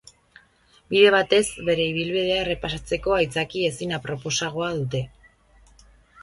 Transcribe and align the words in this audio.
Bide 0.93 1.09
batez, 1.15 1.41
bere 1.67 1.85
ibilbidea 1.89 2.39
errepasatzeko 2.45 3.13
aitzaki 3.19 3.63
ezin 3.69 3.95
aproposagoa 3.99 4.73
dute. 4.81 5.05